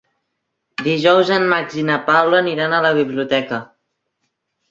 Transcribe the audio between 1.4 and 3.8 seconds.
Max i na Paula aniran a la biblioteca.